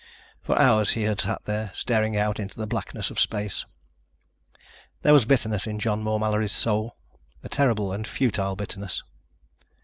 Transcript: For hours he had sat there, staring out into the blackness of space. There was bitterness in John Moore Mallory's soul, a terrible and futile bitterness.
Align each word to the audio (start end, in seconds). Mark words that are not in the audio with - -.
For 0.41 0.57
hours 0.57 0.93
he 0.93 1.03
had 1.03 1.21
sat 1.21 1.43
there, 1.43 1.69
staring 1.75 2.17
out 2.17 2.39
into 2.39 2.57
the 2.57 2.65
blackness 2.65 3.11
of 3.11 3.19
space. 3.19 3.65
There 5.03 5.13
was 5.13 5.25
bitterness 5.25 5.67
in 5.67 5.77
John 5.77 6.01
Moore 6.01 6.19
Mallory's 6.19 6.51
soul, 6.51 6.97
a 7.43 7.49
terrible 7.49 7.91
and 7.93 8.07
futile 8.07 8.55
bitterness. 8.55 9.03